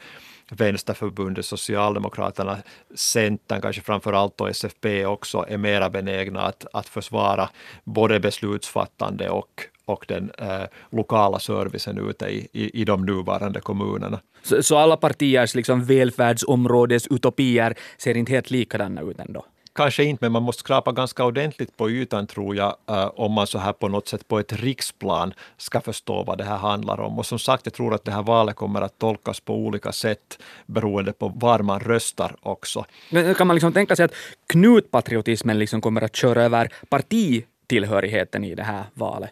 Vänsterförbundet, 0.49 1.45
Socialdemokraterna, 1.45 2.57
Centern, 2.95 3.61
kanske 3.61 3.81
framför 3.81 4.13
allt 4.13 4.41
och 4.41 4.49
SFP 4.49 5.05
också 5.05 5.45
är 5.47 5.57
mera 5.57 5.89
benägna 5.89 6.41
att, 6.41 6.65
att 6.73 6.87
försvara 6.87 7.49
både 7.83 8.19
beslutsfattande 8.19 9.29
och, 9.29 9.61
och 9.91 10.05
den 10.07 10.31
eh, 10.37 10.63
lokala 10.89 11.39
servicen 11.39 12.09
ute 12.09 12.25
i, 12.25 12.47
i, 12.53 12.81
i 12.81 12.85
de 12.85 13.05
nuvarande 13.05 13.59
kommunerna. 13.59 14.19
Så, 14.43 14.63
så 14.63 14.77
alla 14.77 14.97
partiers 14.97 15.55
liksom 15.55 15.83
välfärdsområdesutopier 15.83 17.75
ser 17.97 18.17
inte 18.17 18.31
helt 18.31 18.51
likadana 18.51 19.01
ut 19.01 19.19
ändå? 19.19 19.45
Kanske 19.73 20.03
inte, 20.03 20.25
men 20.25 20.31
man 20.31 20.43
måste 20.43 20.59
skrapa 20.59 20.91
ganska 20.91 21.25
ordentligt 21.25 21.77
på 21.77 21.89
ytan 21.89 22.27
tror 22.27 22.55
jag, 22.55 22.75
uh, 22.91 23.05
om 23.15 23.31
man 23.31 23.47
så 23.47 23.59
här 23.59 23.73
på 23.73 23.87
något 23.87 24.07
sätt 24.07 24.27
på 24.27 24.39
ett 24.39 24.53
riksplan 24.53 25.33
ska 25.57 25.81
förstå 25.81 26.23
vad 26.23 26.37
det 26.37 26.43
här 26.43 26.57
handlar 26.57 26.99
om. 26.99 27.19
Och 27.19 27.25
som 27.25 27.39
sagt, 27.39 27.65
jag 27.65 27.73
tror 27.73 27.93
att 27.93 28.05
det 28.05 28.11
här 28.11 28.23
valet 28.23 28.55
kommer 28.55 28.81
att 28.81 28.99
tolkas 28.99 29.39
på 29.39 29.55
olika 29.55 29.91
sätt 29.91 30.39
beroende 30.65 31.13
på 31.13 31.27
var 31.27 31.59
man 31.59 31.79
röstar 31.79 32.35
också. 32.41 32.85
Men 33.09 33.35
kan 33.35 33.47
man 33.47 33.55
liksom 33.55 33.73
tänka 33.73 33.95
sig 33.95 34.05
att 34.05 34.13
knutpatriotismen 34.47 35.59
liksom 35.59 35.81
kommer 35.81 36.01
att 36.01 36.15
köra 36.15 36.43
över 36.43 36.69
partitillhörigheten 36.89 38.43
i 38.43 38.55
det 38.55 38.63
här 38.63 38.83
valet? 38.93 39.31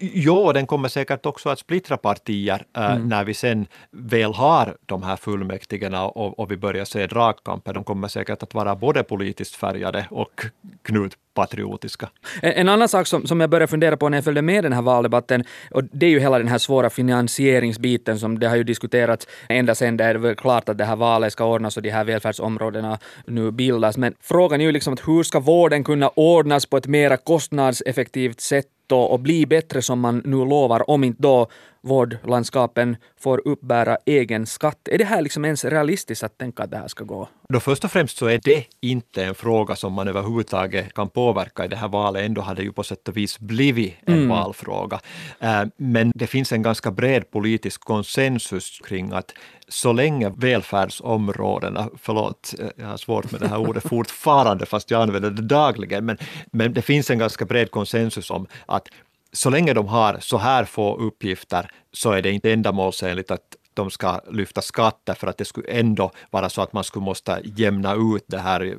Jo, 0.00 0.52
den 0.52 0.66
kommer 0.66 0.88
säkert 0.88 1.26
också 1.26 1.48
att 1.48 1.58
splittra 1.58 1.96
partier 1.96 2.64
äh, 2.76 2.92
mm. 2.92 3.08
när 3.08 3.24
vi 3.24 3.34
sen 3.34 3.66
väl 3.90 4.34
har 4.34 4.76
de 4.86 5.02
här 5.02 5.16
fullmäktigena 5.16 6.04
och, 6.04 6.38
och 6.38 6.50
vi 6.50 6.56
börjar 6.56 6.84
se 6.84 7.06
dragkamper. 7.06 7.72
De 7.72 7.84
kommer 7.84 8.08
säkert 8.08 8.42
att 8.42 8.54
vara 8.54 8.76
både 8.76 9.02
politiskt 9.02 9.54
färgade 9.54 10.06
och 10.10 10.46
knutpatriotiska. 10.82 12.08
En, 12.42 12.52
en 12.52 12.68
annan 12.68 12.88
sak 12.88 13.06
som, 13.06 13.26
som 13.26 13.40
jag 13.40 13.50
började 13.50 13.66
fundera 13.70 13.96
på 13.96 14.08
när 14.08 14.16
jag 14.16 14.24
följde 14.24 14.42
med 14.42 14.64
den 14.64 14.72
här 14.72 14.82
valdebatten, 14.82 15.44
och 15.70 15.84
det 15.84 16.06
är 16.06 16.10
ju 16.10 16.20
hela 16.20 16.38
den 16.38 16.48
här 16.48 16.58
svåra 16.58 16.90
finansieringsbiten 16.90 18.18
som 18.18 18.38
det 18.38 18.48
har 18.48 18.56
ju 18.56 18.64
diskuterats 18.64 19.26
ända 19.48 19.74
sedan 19.74 19.96
det 19.96 20.04
är 20.04 20.14
väl 20.14 20.36
klart 20.36 20.68
att 20.68 20.78
det 20.78 20.84
här 20.84 20.96
valet 20.96 21.32
ska 21.32 21.44
ordnas 21.44 21.76
och 21.76 21.82
de 21.82 21.90
här 21.90 22.04
välfärdsområdena 22.04 22.98
nu 23.26 23.50
bildas. 23.50 23.96
Men 23.96 24.14
frågan 24.20 24.60
är 24.60 24.64
ju 24.64 24.72
liksom 24.72 24.92
att 24.92 25.08
hur 25.08 25.22
ska 25.22 25.40
vården 25.40 25.84
kunna 25.84 26.08
ordnas 26.08 26.66
på 26.66 26.76
ett 26.76 26.86
mera 26.86 27.16
kostnadseffektivt 27.16 28.40
sätt 28.40 28.66
och, 28.92 29.12
och 29.12 29.20
bli 29.20 29.46
bättre 29.46 29.82
som 29.82 30.00
man 30.00 30.22
nu 30.24 30.36
lovar, 30.36 30.90
om 30.90 31.04
inte 31.04 31.22
då 31.22 31.46
vårdlandskapen 31.82 32.96
får 33.20 33.48
uppbära 33.48 33.96
egen 34.06 34.46
skatt. 34.46 34.88
Är 34.88 34.98
det 34.98 35.04
här 35.04 35.22
liksom 35.22 35.44
ens 35.44 35.64
realistiskt 35.64 36.22
att 36.22 36.38
tänka 36.38 36.62
att 36.62 36.70
det 36.70 36.76
här 36.76 36.88
ska 36.88 37.04
gå? 37.04 37.28
Då 37.48 37.60
först 37.60 37.84
och 37.84 37.90
främst 37.90 38.16
så 38.16 38.26
är 38.26 38.40
det 38.44 38.64
inte 38.80 39.24
en 39.24 39.34
fråga 39.34 39.76
som 39.76 39.92
man 39.92 40.08
överhuvudtaget 40.08 40.94
kan 40.94 41.08
påverka 41.08 41.64
i 41.64 41.68
det 41.68 41.76
här 41.76 41.88
valet. 41.88 42.22
Ändå 42.22 42.40
har 42.40 42.54
det 42.54 42.62
ju 42.62 42.72
på 42.72 42.82
sätt 42.82 43.08
och 43.08 43.16
vis 43.16 43.38
blivit 43.38 43.94
en 44.06 44.14
mm. 44.14 44.28
valfråga. 44.28 45.00
Eh, 45.40 45.64
men 45.76 46.12
det 46.14 46.26
finns 46.26 46.52
en 46.52 46.62
ganska 46.62 46.90
bred 46.90 47.30
politisk 47.30 47.80
konsensus 47.80 48.80
kring 48.84 49.12
att 49.12 49.34
så 49.68 49.92
länge 49.92 50.32
välfärdsområdena, 50.36 51.88
förlåt, 51.96 52.54
eh, 52.58 52.66
jag 52.76 52.86
har 52.86 52.96
svårt 52.96 53.32
med 53.32 53.40
det 53.40 53.48
här 53.48 53.58
ordet 53.58 53.82
fortfarande 53.88 54.66
fast 54.66 54.90
jag 54.90 55.02
använder 55.02 55.30
det 55.30 55.42
dagligen, 55.42 56.04
men, 56.04 56.18
men 56.52 56.72
det 56.72 56.82
finns 56.82 57.10
en 57.10 57.18
ganska 57.18 57.44
bred 57.44 57.70
konsensus 57.70 58.30
om 58.30 58.46
att 58.66 58.88
så 59.32 59.50
länge 59.50 59.72
de 59.74 59.88
har 59.88 60.18
så 60.20 60.38
här 60.38 60.64
få 60.64 60.96
uppgifter 60.96 61.70
så 61.92 62.10
är 62.10 62.22
det 62.22 62.30
inte 62.30 62.52
ändamålsenligt 62.52 63.30
att 63.30 63.56
de 63.74 63.90
ska 63.90 64.20
lyfta 64.30 64.62
skatter 64.62 65.14
för 65.14 65.26
att 65.26 65.38
det 65.38 65.44
skulle 65.44 65.68
ändå 65.68 66.10
vara 66.30 66.48
så 66.48 66.62
att 66.62 66.72
man 66.72 66.84
skulle 66.84 67.04
måste 67.04 67.40
jämna 67.44 67.94
ut 67.94 68.24
det 68.26 68.38
här 68.38 68.76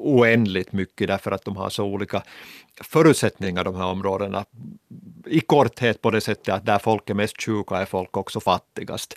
oändligt 0.00 0.72
mycket 0.72 1.08
därför 1.08 1.30
att 1.30 1.44
de 1.44 1.56
har 1.56 1.70
så 1.70 1.84
olika 1.84 2.22
förutsättningar 2.80 3.64
de 3.64 3.76
här 3.76 3.86
områdena. 3.86 4.44
I 5.26 5.40
korthet 5.40 6.02
på 6.02 6.10
det 6.10 6.20
sättet 6.20 6.54
att 6.54 6.66
där 6.66 6.78
folk 6.78 7.10
är 7.10 7.14
mest 7.14 7.42
sjuka 7.42 7.76
är 7.76 7.84
folk 7.84 8.16
också 8.16 8.40
fattigast. 8.40 9.14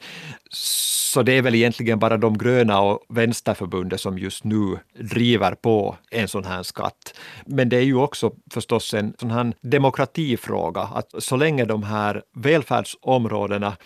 Så 1.14 1.24
det 1.24 1.34
är 1.34 1.42
väl 1.42 1.56
egentligen 1.56 2.00
bara 2.00 2.18
de 2.18 2.38
gröna 2.38 2.82
och 2.82 3.00
vänsterförbundet 3.10 4.02
som 4.02 4.18
just 4.18 4.44
nu 4.44 4.80
driver 5.00 5.56
på 5.56 5.98
en 6.12 6.28
sån 6.28 6.46
här 6.46 6.64
skatt. 6.64 7.14
Men 7.46 7.70
det 7.70 7.78
är 7.78 7.82
ju 7.82 7.96
också 7.96 8.32
förstås 8.52 8.94
en 8.94 9.14
sån 9.20 9.32
här 9.32 9.54
demokratifråga, 9.62 10.82
att 10.82 11.24
så 11.24 11.36
länge 11.36 11.66
de 11.66 11.84
här 11.84 12.24
välfärdsområdena 12.36 13.78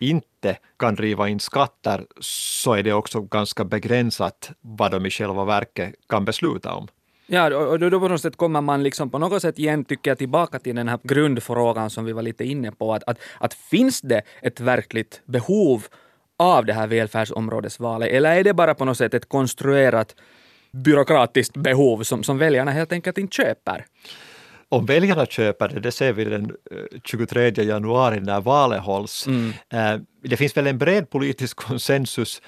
inte 0.00 0.27
kan 0.78 0.94
driva 0.94 1.28
in 1.28 1.40
skatter 1.40 2.06
så 2.20 2.74
är 2.74 2.82
det 2.82 2.92
också 2.92 3.20
ganska 3.20 3.64
begränsat 3.64 4.50
vad 4.60 4.90
de 4.90 5.06
i 5.06 5.10
själva 5.10 5.44
verket 5.44 5.94
kan 6.08 6.24
besluta 6.24 6.72
om. 6.72 6.88
Ja, 7.30 7.56
och 7.56 7.78
då, 7.78 8.00
på 8.00 8.08
något 8.08 8.20
sätt 8.20 8.36
kommer 8.36 8.60
man 8.60 8.82
liksom 8.82 9.10
på 9.10 9.18
något 9.18 9.42
sätt 9.42 9.58
igen, 9.58 9.84
tycker 9.84 10.10
jag, 10.10 10.18
tillbaka 10.18 10.58
till 10.58 10.76
den 10.76 10.88
här 10.88 10.98
grundfrågan 11.02 11.90
som 11.90 12.04
vi 12.04 12.12
var 12.12 12.22
lite 12.22 12.44
inne 12.44 12.72
på. 12.72 12.94
Att, 12.94 13.02
att, 13.06 13.18
att 13.40 13.54
finns 13.54 14.00
det 14.00 14.22
ett 14.42 14.60
verkligt 14.60 15.20
behov 15.24 15.84
av 16.38 16.64
det 16.64 16.72
här 16.72 16.86
välfärdsområdesvalet? 16.86 18.08
Eller 18.08 18.36
är 18.36 18.44
det 18.44 18.54
bara 18.54 18.74
på 18.74 18.84
något 18.84 18.98
sätt 18.98 19.14
ett 19.14 19.28
konstruerat 19.28 20.14
byråkratiskt 20.72 21.56
behov 21.56 22.02
som, 22.02 22.22
som 22.22 22.38
väljarna 22.38 22.70
helt 22.70 22.92
enkelt 22.92 23.18
inte 23.18 23.36
köper? 23.36 23.86
Om 24.68 24.86
väljarna 24.86 25.26
köper 25.26 25.68
det, 25.68 25.80
det 25.80 25.92
ser 25.92 26.12
vi 26.12 26.24
den 26.24 26.52
23 27.04 27.46
eh, 27.46 27.66
januari 27.66 28.20
när 28.20 28.40
valet 28.40 28.82
hålls. 28.82 29.26
Mm. 29.26 29.52
Eh, 29.72 30.00
det 30.22 30.36
finns 30.36 30.56
väl 30.56 30.66
en 30.66 30.78
bred 30.78 31.10
politisk 31.10 31.56
konsensus 31.56 32.42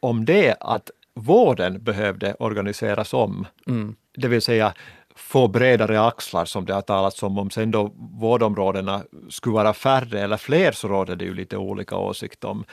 om 0.00 0.24
det, 0.24 0.56
att 0.60 0.90
vården 1.14 1.84
behövde 1.84 2.34
organiseras 2.34 3.14
om. 3.14 3.46
Mm. 3.66 3.96
Det 4.16 4.28
vill 4.28 4.42
säga 4.42 4.74
få 5.16 5.48
bredare 5.48 6.06
axlar 6.06 6.44
som 6.44 6.64
det 6.64 6.74
har 6.74 6.82
talats 6.82 7.22
om. 7.22 7.38
Om 7.38 7.50
sen 7.50 7.70
då 7.70 7.92
vårdområdena 7.96 9.02
skulle 9.28 9.54
vara 9.54 9.74
färre 9.74 10.20
eller 10.20 10.36
fler 10.36 10.72
så 10.72 10.88
råder 10.88 11.16
det 11.16 11.24
ju 11.24 11.34
lite 11.34 11.56
olika 11.56 11.96
åsikt 11.96 12.44
om. 12.44 12.64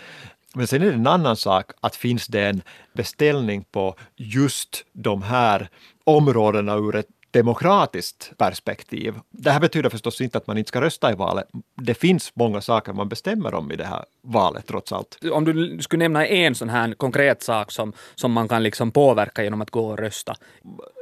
Men 0.55 0.67
sen 0.67 0.81
är 0.81 0.85
det 0.85 0.93
en 0.93 1.07
annan 1.07 1.35
sak 1.35 1.71
att 1.81 1.95
finns 1.95 2.27
det 2.27 2.41
en 2.41 2.61
beställning 2.93 3.63
på 3.71 3.95
just 4.15 4.85
de 4.93 5.21
här 5.21 5.69
områdena 6.03 6.75
ur 6.75 6.95
ett 6.95 7.07
demokratiskt 7.31 8.31
perspektiv. 8.37 9.19
Det 9.29 9.51
här 9.51 9.59
betyder 9.59 9.89
förstås 9.89 10.21
inte 10.21 10.37
att 10.37 10.47
man 10.47 10.57
inte 10.57 10.67
ska 10.67 10.81
rösta 10.81 11.11
i 11.11 11.15
valet. 11.15 11.47
Det 11.75 11.93
finns 11.93 12.31
många 12.35 12.61
saker 12.61 12.93
man 12.93 13.09
bestämmer 13.09 13.53
om 13.53 13.71
i 13.71 13.75
det 13.75 13.85
här 13.85 14.05
valet 14.21 14.67
trots 14.67 14.91
allt. 14.91 15.17
Om 15.31 15.45
du 15.45 15.79
skulle 15.81 16.03
nämna 16.03 16.27
en 16.27 16.55
sån 16.55 16.69
här 16.69 16.93
konkret 16.93 17.43
sak 17.43 17.71
som, 17.71 17.93
som 18.15 18.31
man 18.31 18.47
kan 18.47 18.63
liksom 18.63 18.91
påverka 18.91 19.43
genom 19.43 19.61
att 19.61 19.71
gå 19.71 19.87
och 19.87 19.97
rösta? 19.97 20.35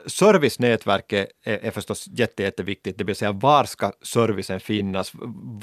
Servicenätverket 0.05 1.27
är, 1.43 1.65
är 1.65 1.71
förstås 1.71 2.07
jätte, 2.07 2.43
jätteviktigt, 2.43 2.97
det 2.97 3.03
vill 3.03 3.15
säga 3.15 3.31
var 3.31 3.63
ska 3.63 3.91
servicen 4.01 4.59
finnas? 4.59 5.11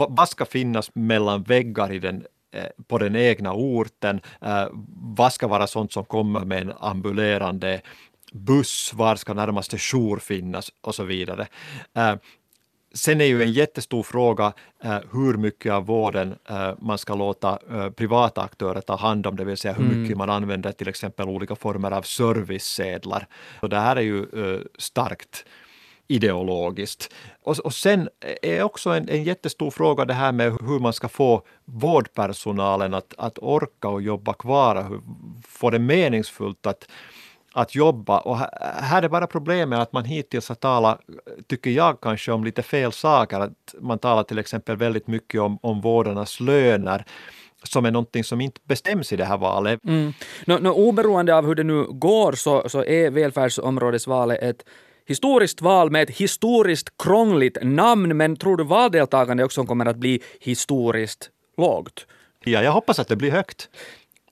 Vad 0.09 0.29
ska 0.29 0.45
finnas 0.45 0.91
mellan 0.95 1.43
väggar 1.43 1.93
i 1.93 1.99
den 1.99 2.25
eh, 2.53 2.65
på 2.89 2.99
den 2.99 3.17
egna 3.17 3.53
orten. 3.53 4.21
Eh, 4.43 4.67
vad 5.17 5.33
ska 5.33 5.47
vara 5.47 5.67
sånt 5.67 5.93
som 5.93 6.05
kommer 6.05 6.41
med 6.41 6.63
en 6.63 6.73
ambulerande 6.81 7.81
buss, 8.33 8.93
var 8.95 9.17
ska 9.17 9.35
närmaste 9.35 9.79
jour 9.79 10.19
finnas 10.19 10.73
och 10.81 10.95
så 10.95 11.05
vidare. 11.05 11.47
Eh, 11.95 12.15
sen 12.95 13.21
är 13.21 13.25
ju 13.25 13.43
en 13.43 13.53
jättestor 13.53 14.03
fråga 14.03 14.53
eh, 14.83 14.99
hur 15.13 15.37
mycket 15.37 15.73
av 15.73 15.87
vården 15.87 16.35
eh, 16.49 16.73
man 16.79 16.99
ska 16.99 17.15
låta 17.15 17.59
privata 17.97 18.43
aktörer 18.43 18.81
ta 18.81 18.97
hand 18.97 19.27
om, 19.27 19.37
det 19.37 19.45
vill 19.45 19.57
säga 19.57 19.75
hur 19.75 19.85
mycket 19.85 20.07
mm. 20.07 20.19
man 20.19 20.31
använder 20.31 20.73
till 20.73 20.89
exempel 20.89 21.29
olika 21.29 21.57
former 21.57 21.91
av 21.91 22.03
servicesedlar. 22.03 23.27
Och 23.61 23.69
det 23.69 23.79
här 23.79 23.97
är 23.97 24.01
ju 24.01 24.27
starkt 24.79 25.45
ideologiskt. 26.09 27.15
Och, 27.43 27.59
och 27.59 27.75
sen 27.75 28.09
är 28.43 28.63
också 28.63 28.91
en, 28.91 29.09
en 29.09 29.25
jättestor 29.25 29.71
fråga 29.71 30.05
det 30.05 30.15
här 30.15 30.33
med 30.33 30.53
hur 30.53 30.79
man 30.79 30.93
ska 30.93 31.09
få 31.09 31.43
vårdpersonalen 31.65 32.95
att, 32.95 33.15
att 33.19 33.39
orka 33.39 33.89
och 33.89 34.03
jobba 34.03 34.33
kvar, 34.33 34.87
hur, 34.89 35.01
få 35.49 35.71
det 35.71 35.79
meningsfullt 35.79 36.67
att 36.67 36.89
att 37.57 37.75
jobba. 37.75 38.19
Och 38.19 38.39
här 38.63 39.03
är 39.03 39.09
bara 39.09 39.27
problemet 39.27 39.79
att 39.79 39.93
man 39.93 40.05
hittills 40.05 40.49
har 40.49 40.57
talat, 40.57 41.01
tycker 41.47 41.71
jag 41.71 42.01
kanske, 42.01 42.33
om 42.33 42.45
lite 42.45 42.63
fel 42.63 42.93
saker. 42.93 43.41
Att 43.41 43.75
man 43.81 43.99
talar 43.99 44.23
till 44.23 44.39
exempel 44.39 44.77
väldigt 44.77 45.07
mycket 45.07 45.41
om, 45.41 45.59
om 45.63 45.81
vårdarnas 45.81 46.41
löner 46.41 47.05
som 47.63 47.85
är 47.85 47.91
någonting 47.91 48.25
som 48.25 48.41
inte 48.41 48.61
bestäms 48.65 49.13
i 49.13 49.17
det 49.17 49.25
här 49.25 49.37
valet. 49.37 49.81
Mm. 49.85 50.13
No, 50.47 50.59
no, 50.61 50.69
oberoende 50.69 51.35
av 51.35 51.47
hur 51.47 51.55
det 51.55 51.65
nu 51.65 51.85
går 51.85 52.33
så, 52.33 52.69
så 52.69 52.85
är 52.85 53.11
välfärdsområdesvalet 53.11 54.43
ett 54.43 54.65
historiskt 55.07 55.63
val 55.63 55.91
med 55.91 56.03
ett 56.03 56.17
historiskt 56.17 56.89
krångligt 56.99 57.59
namn, 57.63 58.17
men 58.17 58.37
tror 58.37 58.57
du 58.57 58.65
valdeltagande 58.65 59.45
också 59.45 59.65
kommer 59.65 59.87
att 59.87 59.97
bli 59.97 60.23
historiskt 60.41 61.31
lågt? 61.57 62.07
Ja, 62.45 62.63
jag 62.63 62.73
hoppas 62.73 62.99
att 62.99 63.09
det 63.09 63.17
blir 63.17 63.31
högt 63.31 63.69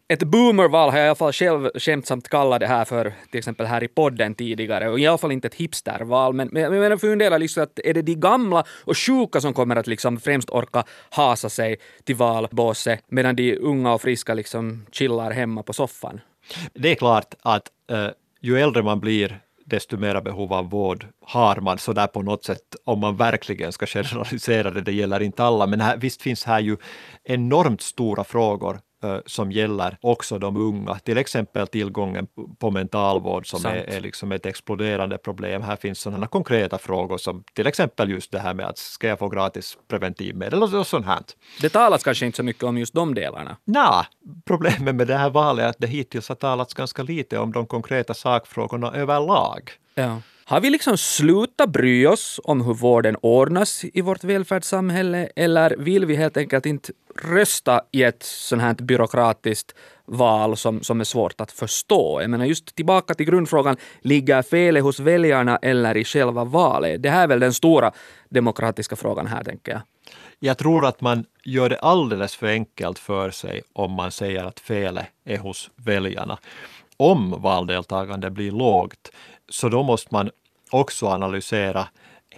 ett 0.08 0.22
boomerval 0.22 0.90
har 0.90 0.98
jag 0.98 1.06
i 1.06 1.08
alla 1.08 1.14
fall 1.14 1.32
själv 1.32 1.70
skämtsamt 1.74 2.28
kallat 2.28 2.60
det 2.60 2.66
här 2.66 2.84
för, 2.84 3.12
till 3.30 3.38
exempel 3.38 3.66
här 3.66 3.84
i 3.84 3.88
podden 3.88 4.34
tidigare, 4.34 4.88
och 4.88 5.00
i 5.00 5.06
alla 5.06 5.18
fall 5.18 5.32
inte 5.32 5.48
ett 5.48 5.54
hipsterval, 5.54 6.34
men, 6.34 6.48
men 6.52 6.62
jag 6.62 6.72
menar 6.72 6.96
fundera 6.96 7.38
liksom 7.38 7.62
att 7.62 7.78
är 7.84 7.94
det 7.94 8.02
de 8.02 8.14
gamla 8.14 8.64
och 8.84 8.98
sjuka 8.98 9.40
som 9.40 9.54
kommer 9.54 9.76
att 9.76 9.86
liksom 9.86 10.20
främst 10.20 10.50
orka 10.50 10.84
hasa 11.10 11.48
sig 11.48 11.76
till 12.04 12.16
valbåset, 12.16 13.04
medan 13.08 13.36
de 13.36 13.58
unga 13.58 13.94
och 13.94 14.02
friska 14.02 14.34
liksom 14.34 14.86
chillar 14.92 15.30
hemma 15.30 15.62
på 15.62 15.72
soffan? 15.72 16.20
Det 16.74 16.90
är 16.90 16.94
klart 16.94 17.34
att 17.42 17.68
uh, 17.92 18.08
ju 18.40 18.58
äldre 18.58 18.82
man 18.82 19.00
blir, 19.00 19.40
desto 19.66 19.96
mera 19.96 20.20
behov 20.20 20.52
av 20.52 20.70
vård 20.70 21.06
har 21.26 21.56
man 21.56 21.78
sådär 21.78 22.06
på 22.06 22.22
något 22.22 22.44
sätt, 22.44 22.76
om 22.84 23.00
man 23.00 23.16
verkligen 23.16 23.72
ska 23.72 23.86
generalisera 23.86 24.70
det, 24.70 24.80
det 24.80 24.92
gäller 24.92 25.22
inte 25.22 25.44
alla, 25.44 25.66
men 25.66 25.80
här, 25.80 25.96
visst 25.96 26.22
finns 26.22 26.44
här 26.44 26.60
ju 26.60 26.76
enormt 27.24 27.82
stora 27.82 28.24
frågor 28.24 28.80
som 29.26 29.52
gäller 29.52 29.98
också 30.00 30.38
de 30.38 30.56
unga, 30.56 30.94
till 30.94 31.18
exempel 31.18 31.66
tillgången 31.66 32.26
på 32.58 32.70
mentalvård 32.70 33.50
som 33.50 33.66
är, 33.66 33.76
är, 33.76 34.00
liksom 34.00 34.32
ett 34.32 34.46
exploderande 34.46 35.18
problem. 35.18 35.62
Här 35.62 35.76
finns 35.76 36.00
sådana 36.00 36.26
konkreta 36.26 36.78
frågor 36.78 37.18
som 37.18 37.44
till 37.54 37.66
exempel 37.66 38.10
just 38.10 38.32
det 38.32 38.38
här 38.38 38.54
med 38.54 38.66
att 38.66 38.78
ska 38.78 39.08
jag 39.08 39.18
få 39.18 39.28
gratis 39.28 39.78
preventivmedel 39.88 40.62
och 40.62 40.86
sånt 40.86 41.06
här. 41.06 41.20
Det 41.60 41.68
talas 41.68 42.02
kanske 42.02 42.26
inte 42.26 42.36
så 42.36 42.42
mycket 42.42 42.62
om 42.62 42.78
just 42.78 42.94
de 42.94 43.14
delarna? 43.14 43.56
Nej, 43.64 44.04
problemet 44.44 44.94
med 44.94 45.06
det 45.06 45.16
här 45.16 45.30
valet 45.30 45.64
är 45.64 45.68
att 45.68 45.78
det 45.78 45.86
hittills 45.86 46.28
har 46.28 46.36
talats 46.36 46.74
ganska 46.74 47.02
lite 47.02 47.38
om 47.38 47.52
de 47.52 47.66
konkreta 47.66 48.14
sakfrågorna 48.14 48.92
överlag. 48.92 49.70
Ja. 49.94 50.20
Har 50.46 50.60
vi 50.60 50.70
liksom 50.70 50.98
slutat 50.98 51.70
bry 51.70 52.06
oss 52.06 52.40
om 52.44 52.60
hur 52.60 52.74
vården 52.74 53.16
ordnas 53.20 53.84
i 53.84 54.00
vårt 54.00 54.24
välfärdssamhälle 54.24 55.28
eller 55.36 55.76
vill 55.78 56.06
vi 56.06 56.16
helt 56.16 56.36
enkelt 56.36 56.66
inte 56.66 56.92
rösta 57.22 57.82
i 57.92 58.02
ett 58.02 58.22
sånt 58.22 58.62
här 58.62 58.74
byråkratiskt 58.74 59.74
val 60.04 60.56
som, 60.56 60.82
som 60.82 61.00
är 61.00 61.04
svårt 61.04 61.40
att 61.40 61.52
förstå? 61.52 62.20
Jag 62.20 62.30
menar 62.30 62.44
just 62.44 62.74
tillbaka 62.74 63.14
till 63.14 63.26
grundfrågan, 63.26 63.76
ligger 64.00 64.42
felet 64.42 64.82
hos 64.82 65.00
väljarna 65.00 65.56
eller 65.56 65.96
i 65.96 66.04
själva 66.04 66.44
valet? 66.44 67.02
Det 67.02 67.10
här 67.10 67.22
är 67.22 67.26
väl 67.26 67.40
den 67.40 67.54
stora 67.54 67.92
demokratiska 68.28 68.96
frågan 68.96 69.26
här, 69.26 69.44
tänker 69.44 69.72
jag. 69.72 69.80
Jag 70.38 70.58
tror 70.58 70.86
att 70.86 71.00
man 71.00 71.24
gör 71.44 71.68
det 71.68 71.78
alldeles 71.78 72.36
för 72.36 72.46
enkelt 72.46 72.98
för 72.98 73.30
sig 73.30 73.62
om 73.72 73.92
man 73.92 74.10
säger 74.10 74.44
att 74.44 74.60
felet 74.60 75.06
är 75.24 75.38
hos 75.38 75.70
väljarna. 75.76 76.38
Om 76.96 77.42
valdeltagande 77.42 78.30
blir 78.30 78.50
lågt 78.50 79.10
så 79.48 79.68
då 79.68 79.82
måste 79.82 80.14
man 80.14 80.30
också 80.70 81.06
analysera 81.06 81.88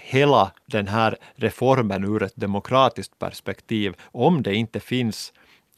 hela 0.08 0.52
den 0.66 0.88
här 0.88 1.16
reformen 1.34 2.04
ur 2.04 2.22
ett 2.22 2.36
demokratiskt 2.36 3.18
perspektiv. 3.18 3.94
Om 4.02 4.42
det 4.42 4.54
inte 4.54 4.80
finns 4.80 5.32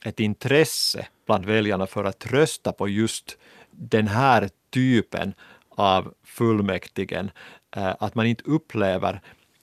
ett 0.04 0.20
intresse 0.20 1.06
bland 1.26 1.44
väljarna 1.44 1.86
för 1.86 2.04
att 2.04 2.26
rösta 2.26 2.72
på 2.72 2.88
just 2.88 3.38
den 3.70 4.08
här 4.08 4.48
typen 4.70 5.34
av 5.70 6.14
fullmäktigen, 6.24 7.30
eh, 7.76 7.94
att 8.00 8.14
man 8.14 8.26
inte 8.26 8.42
upplever 8.44 9.20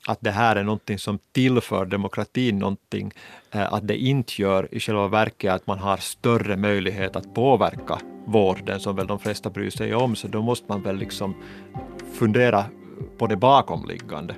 att 0.08 0.18
det 0.22 0.32
här 0.32 0.56
är 0.56 0.64
någonting 0.64 1.00
som 1.00 1.20
tillför 1.32 1.86
demokratin 1.86 2.60
någonting, 2.60 3.12
eh, 3.52 3.74
att 3.74 3.88
det 3.88 3.98
inte 3.98 4.42
gör 4.42 4.68
i 4.72 4.80
själva 4.80 5.08
verket 5.08 5.54
att 5.54 5.68
man 5.68 5.80
har 5.80 5.98
större 5.98 6.58
möjlighet 6.58 7.16
att 7.16 7.34
påverka 7.34 8.00
vården 8.26 8.80
som 8.80 8.96
väl 8.96 9.08
de 9.08 9.20
flesta 9.20 9.50
bryr 9.50 9.70
sig 9.70 9.96
om, 9.96 10.16
så 10.16 10.28
då 10.28 10.42
måste 10.42 10.66
man 10.70 10.82
väl 10.82 10.98
liksom 10.98 11.36
fundera 12.14 12.66
på 13.18 13.28
det 13.28 13.36
bakomliggande. 13.36 14.36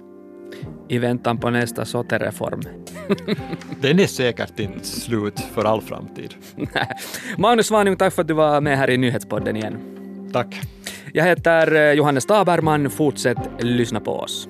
I 0.87 0.97
väntan 0.97 1.37
på 1.37 1.49
nästa 1.49 1.85
SOTE-reform. 1.85 2.61
Den 3.81 3.99
är 3.99 4.07
säkert 4.07 4.59
inte 4.59 4.85
slut 4.85 5.39
för 5.39 5.65
all 5.65 5.81
framtid. 5.81 6.33
Magnus 7.37 7.67
Svanung, 7.67 7.95
tack 7.95 8.13
för 8.13 8.21
att 8.21 8.27
du 8.27 8.33
var 8.33 8.61
med 8.61 8.77
här 8.77 8.89
i 8.89 8.97
Nyhetspodden 8.97 9.55
igen. 9.55 9.77
Tack. 10.33 10.61
Jag 11.13 11.25
heter 11.25 11.75
eh, 11.75 11.91
Johannes 11.91 12.25
Taberman. 12.25 12.89
Fortsätt 12.89 13.37
lyssna 13.59 13.99
på 13.99 14.11
oss. 14.11 14.47